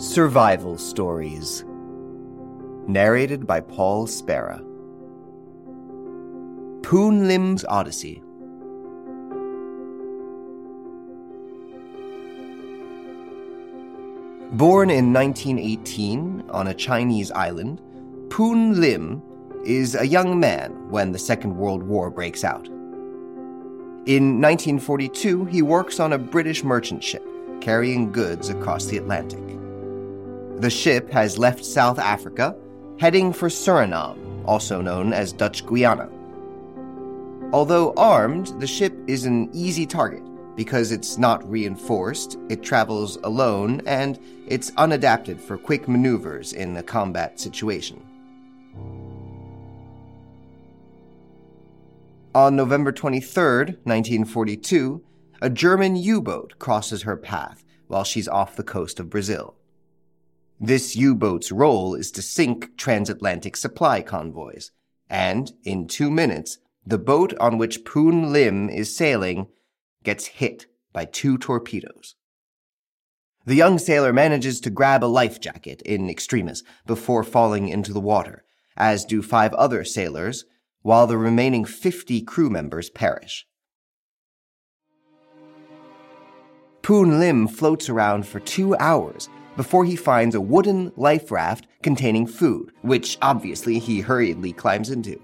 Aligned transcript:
Survival 0.00 0.78
Stories. 0.78 1.64
Narrated 2.86 3.48
by 3.48 3.58
Paul 3.58 4.06
Spera. 4.06 4.58
Poon 6.84 7.26
Lim's 7.26 7.64
Odyssey. 7.64 8.22
Born 14.52 14.88
in 14.88 15.12
1918 15.12 16.44
on 16.50 16.68
a 16.68 16.74
Chinese 16.74 17.32
island, 17.32 17.82
Poon 18.30 18.80
Lim 18.80 19.20
is 19.64 19.96
a 19.96 20.06
young 20.06 20.38
man 20.38 20.70
when 20.90 21.10
the 21.10 21.18
Second 21.18 21.56
World 21.56 21.82
War 21.82 22.08
breaks 22.08 22.44
out. 22.44 22.68
In 24.06 24.40
1942, 24.40 25.46
he 25.46 25.60
works 25.60 25.98
on 25.98 26.12
a 26.12 26.18
British 26.18 26.62
merchant 26.62 27.02
ship 27.02 27.26
carrying 27.60 28.12
goods 28.12 28.48
across 28.48 28.86
the 28.86 28.96
Atlantic. 28.96 29.47
The 30.58 30.70
ship 30.70 31.08
has 31.10 31.38
left 31.38 31.64
South 31.64 32.00
Africa, 32.00 32.56
heading 32.98 33.32
for 33.32 33.48
Suriname, 33.48 34.42
also 34.44 34.80
known 34.80 35.12
as 35.12 35.32
Dutch 35.32 35.64
Guiana. 35.64 36.10
Although 37.52 37.94
armed, 37.96 38.48
the 38.58 38.66
ship 38.66 38.92
is 39.06 39.24
an 39.24 39.50
easy 39.52 39.86
target 39.86 40.24
because 40.56 40.90
it's 40.90 41.16
not 41.16 41.48
reinforced, 41.48 42.38
it 42.48 42.64
travels 42.64 43.18
alone, 43.22 43.82
and 43.86 44.18
it's 44.48 44.72
unadapted 44.72 45.40
for 45.40 45.56
quick 45.56 45.86
maneuvers 45.86 46.52
in 46.52 46.76
a 46.76 46.82
combat 46.82 47.38
situation. 47.38 48.04
On 52.34 52.56
November 52.56 52.90
23, 52.90 53.76
1942, 53.84 55.04
a 55.40 55.48
German 55.48 55.94
U 55.94 56.20
boat 56.20 56.54
crosses 56.58 57.02
her 57.02 57.16
path 57.16 57.62
while 57.86 58.02
she's 58.02 58.26
off 58.26 58.56
the 58.56 58.64
coast 58.64 58.98
of 58.98 59.08
Brazil. 59.08 59.54
This 60.60 60.96
U 60.96 61.14
boat's 61.14 61.52
role 61.52 61.94
is 61.94 62.10
to 62.12 62.22
sink 62.22 62.76
transatlantic 62.76 63.56
supply 63.56 64.02
convoys, 64.02 64.72
and 65.08 65.52
in 65.62 65.86
two 65.86 66.10
minutes, 66.10 66.58
the 66.84 66.98
boat 66.98 67.32
on 67.38 67.58
which 67.58 67.84
Poon 67.84 68.32
Lim 68.32 68.68
is 68.68 68.96
sailing 68.96 69.46
gets 70.02 70.26
hit 70.26 70.66
by 70.92 71.04
two 71.04 71.38
torpedoes. 71.38 72.16
The 73.46 73.54
young 73.54 73.78
sailor 73.78 74.12
manages 74.12 74.60
to 74.62 74.70
grab 74.70 75.04
a 75.04 75.06
life 75.06 75.40
jacket 75.40 75.80
in 75.82 76.10
extremis 76.10 76.64
before 76.86 77.22
falling 77.22 77.68
into 77.68 77.92
the 77.92 78.00
water, 78.00 78.42
as 78.76 79.04
do 79.04 79.22
five 79.22 79.54
other 79.54 79.84
sailors, 79.84 80.44
while 80.82 81.06
the 81.06 81.18
remaining 81.18 81.64
50 81.64 82.22
crew 82.22 82.50
members 82.50 82.90
perish. 82.90 83.46
Poon 86.82 87.20
Lim 87.20 87.46
floats 87.46 87.88
around 87.88 88.26
for 88.26 88.40
two 88.40 88.74
hours 88.76 89.28
before 89.58 89.84
he 89.84 89.96
finds 89.96 90.36
a 90.36 90.40
wooden 90.40 90.92
life 90.96 91.32
raft 91.32 91.66
containing 91.82 92.28
food, 92.28 92.70
which 92.82 93.18
obviously 93.20 93.80
he 93.80 93.98
hurriedly 94.00 94.52
climbs 94.52 94.88
into. 94.88 95.20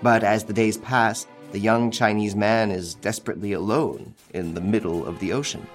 But 0.00 0.22
as 0.22 0.44
the 0.44 0.52
days 0.52 0.76
pass, 0.76 1.26
the 1.50 1.58
young 1.58 1.90
Chinese 1.90 2.36
man 2.36 2.70
is 2.70 2.94
desperately 2.94 3.52
alone 3.52 4.14
in 4.32 4.54
the 4.54 4.60
middle 4.60 5.04
of 5.04 5.18
the 5.18 5.32
ocean. 5.32 5.66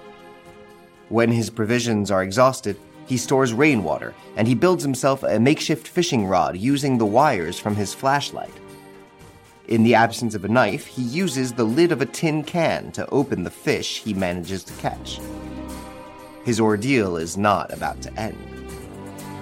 When 1.10 1.30
his 1.30 1.50
provisions 1.50 2.10
are 2.10 2.22
exhausted, 2.22 2.78
he 3.06 3.18
stores 3.18 3.52
rainwater 3.52 4.14
and 4.36 4.48
he 4.48 4.54
builds 4.54 4.82
himself 4.82 5.22
a 5.22 5.38
makeshift 5.38 5.86
fishing 5.86 6.24
rod 6.24 6.56
using 6.56 6.96
the 6.96 7.04
wires 7.04 7.58
from 7.58 7.76
his 7.76 7.92
flashlight. 7.92 8.54
In 9.68 9.82
the 9.82 9.94
absence 9.94 10.34
of 10.34 10.46
a 10.46 10.48
knife, 10.48 10.86
he 10.86 11.02
uses 11.02 11.52
the 11.52 11.64
lid 11.64 11.92
of 11.92 12.00
a 12.00 12.06
tin 12.06 12.44
can 12.44 12.92
to 12.92 13.06
open 13.10 13.42
the 13.42 13.50
fish 13.50 13.98
he 13.98 14.14
manages 14.14 14.64
to 14.64 14.72
catch 14.80 15.20
his 16.44 16.60
ordeal 16.60 17.16
is 17.16 17.36
not 17.36 17.72
about 17.72 18.00
to 18.02 18.12
end. 18.20 18.36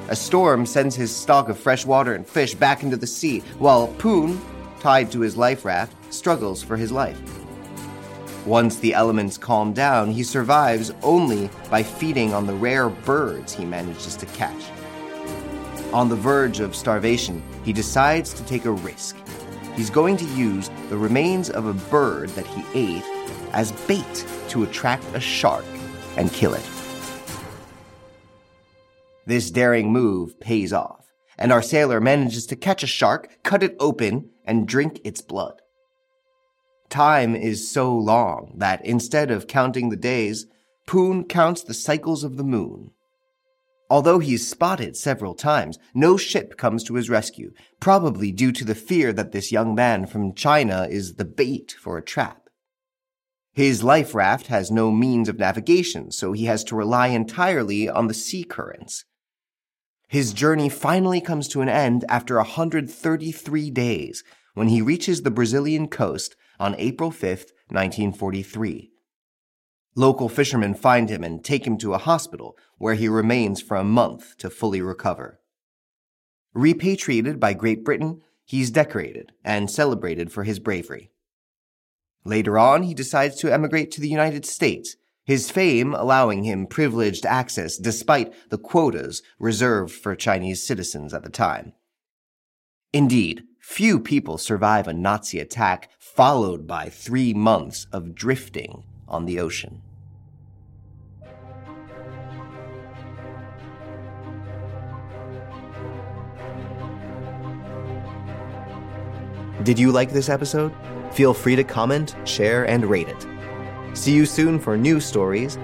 A 0.08 0.16
storm 0.16 0.66
sends 0.66 0.96
his 0.96 1.14
stock 1.14 1.48
of 1.48 1.58
fresh 1.58 1.86
water 1.86 2.14
and 2.14 2.26
fish 2.26 2.54
back 2.54 2.82
into 2.82 2.96
the 2.96 3.06
sea, 3.06 3.40
while 3.58 3.86
Poon, 3.98 4.40
tied 4.80 5.12
to 5.12 5.20
his 5.20 5.36
life 5.36 5.64
raft, 5.64 5.94
struggles 6.12 6.62
for 6.62 6.76
his 6.76 6.90
life. 6.90 7.20
Once 8.46 8.76
the 8.76 8.94
elements 8.94 9.38
calm 9.38 9.72
down, 9.72 10.10
he 10.10 10.22
survives 10.22 10.92
only 11.02 11.50
by 11.70 11.82
feeding 11.82 12.32
on 12.34 12.46
the 12.46 12.54
rare 12.54 12.88
birds 12.88 13.52
he 13.52 13.64
manages 13.64 14.16
to 14.16 14.26
catch. 14.26 14.70
On 15.92 16.08
the 16.08 16.16
verge 16.16 16.60
of 16.60 16.74
starvation, 16.74 17.42
he 17.64 17.72
decides 17.72 18.32
to 18.34 18.44
take 18.44 18.64
a 18.64 18.70
risk. 18.70 19.16
He's 19.76 19.90
going 19.90 20.16
to 20.16 20.24
use 20.24 20.70
the 20.88 20.98
remains 20.98 21.50
of 21.50 21.66
a 21.66 21.74
bird 21.90 22.30
that 22.30 22.46
he 22.46 22.64
ate 22.74 23.04
as 23.52 23.72
bait 23.86 24.26
to 24.48 24.62
attract 24.62 25.04
a 25.14 25.20
shark 25.20 25.64
and 26.16 26.32
kill 26.32 26.54
it. 26.54 26.79
This 29.30 29.52
daring 29.52 29.92
move 29.92 30.40
pays 30.40 30.72
off, 30.72 31.06
and 31.38 31.52
our 31.52 31.62
sailor 31.62 32.00
manages 32.00 32.46
to 32.46 32.56
catch 32.56 32.82
a 32.82 32.88
shark, 32.88 33.38
cut 33.44 33.62
it 33.62 33.76
open, 33.78 34.28
and 34.44 34.66
drink 34.66 35.00
its 35.04 35.20
blood. 35.20 35.62
Time 36.88 37.36
is 37.36 37.70
so 37.70 37.96
long 37.96 38.54
that 38.56 38.84
instead 38.84 39.30
of 39.30 39.46
counting 39.46 39.88
the 39.88 39.96
days, 39.96 40.46
Poon 40.84 41.22
counts 41.22 41.62
the 41.62 41.74
cycles 41.74 42.24
of 42.24 42.38
the 42.38 42.42
moon. 42.42 42.90
Although 43.88 44.18
he 44.18 44.30
he's 44.30 44.48
spotted 44.48 44.96
several 44.96 45.36
times, 45.36 45.78
no 45.94 46.16
ship 46.16 46.56
comes 46.56 46.82
to 46.82 46.94
his 46.94 47.08
rescue, 47.08 47.52
probably 47.78 48.32
due 48.32 48.50
to 48.50 48.64
the 48.64 48.74
fear 48.74 49.12
that 49.12 49.30
this 49.30 49.52
young 49.52 49.76
man 49.76 50.06
from 50.06 50.34
China 50.34 50.88
is 50.90 51.14
the 51.14 51.24
bait 51.24 51.76
for 51.80 51.96
a 51.96 52.02
trap. 52.02 52.48
His 53.52 53.84
life 53.84 54.12
raft 54.12 54.48
has 54.48 54.72
no 54.72 54.90
means 54.90 55.28
of 55.28 55.38
navigation, 55.38 56.10
so 56.10 56.32
he 56.32 56.46
has 56.46 56.64
to 56.64 56.74
rely 56.74 57.06
entirely 57.06 57.88
on 57.88 58.08
the 58.08 58.14
sea 58.14 58.42
currents. 58.42 59.04
His 60.10 60.32
journey 60.32 60.68
finally 60.68 61.20
comes 61.20 61.46
to 61.46 61.60
an 61.60 61.68
end 61.68 62.04
after 62.08 62.34
133 62.34 63.70
days 63.70 64.24
when 64.54 64.66
he 64.66 64.82
reaches 64.82 65.22
the 65.22 65.30
Brazilian 65.30 65.86
coast 65.86 66.34
on 66.58 66.74
April 66.78 67.12
5, 67.12 67.22
1943. 67.68 68.90
Local 69.94 70.28
fishermen 70.28 70.74
find 70.74 71.08
him 71.08 71.22
and 71.22 71.44
take 71.44 71.64
him 71.64 71.78
to 71.78 71.94
a 71.94 71.98
hospital 71.98 72.58
where 72.76 72.96
he 72.96 73.06
remains 73.06 73.62
for 73.62 73.76
a 73.76 73.84
month 73.84 74.36
to 74.38 74.50
fully 74.50 74.82
recover. 74.82 75.38
Repatriated 76.54 77.38
by 77.38 77.52
Great 77.52 77.84
Britain, 77.84 78.20
he's 78.44 78.72
decorated 78.72 79.30
and 79.44 79.70
celebrated 79.70 80.32
for 80.32 80.42
his 80.42 80.58
bravery. 80.58 81.12
Later 82.24 82.58
on, 82.58 82.82
he 82.82 82.94
decides 82.94 83.36
to 83.36 83.52
emigrate 83.52 83.92
to 83.92 84.00
the 84.00 84.08
United 84.08 84.44
States 84.44 84.96
his 85.30 85.48
fame 85.48 85.94
allowing 85.94 86.42
him 86.42 86.66
privileged 86.66 87.24
access 87.24 87.76
despite 87.76 88.34
the 88.50 88.58
quotas 88.58 89.22
reserved 89.38 89.94
for 89.94 90.16
Chinese 90.16 90.60
citizens 90.60 91.14
at 91.14 91.22
the 91.22 91.30
time. 91.30 91.72
Indeed, 92.92 93.44
few 93.60 94.00
people 94.00 94.38
survive 94.38 94.88
a 94.88 94.92
Nazi 94.92 95.38
attack 95.38 95.88
followed 96.00 96.66
by 96.66 96.88
three 96.88 97.32
months 97.32 97.86
of 97.92 98.12
drifting 98.12 98.82
on 99.06 99.24
the 99.24 99.38
ocean. 99.38 99.82
Did 109.62 109.78
you 109.78 109.92
like 109.92 110.10
this 110.10 110.28
episode? 110.28 110.74
Feel 111.12 111.34
free 111.34 111.54
to 111.54 111.62
comment, 111.62 112.16
share, 112.24 112.68
and 112.68 112.84
rate 112.84 113.06
it. 113.06 113.29
See 113.92 114.12
you 114.12 114.24
soon 114.24 114.58
for 114.58 114.76
new 114.76 115.00
stories. 115.00 115.58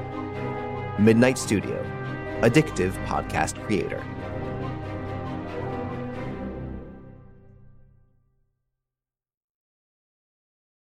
Midnight 0.99 1.39
Studio, 1.39 1.85
addictive 2.43 2.93
podcast 3.07 3.63
creator. 3.65 4.03